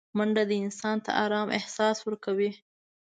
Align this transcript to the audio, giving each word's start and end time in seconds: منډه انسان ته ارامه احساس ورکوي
منډه 0.17 0.43
انسان 0.65 0.97
ته 1.05 1.11
ارامه 1.23 1.53
احساس 1.59 1.97
ورکوي 2.03 2.51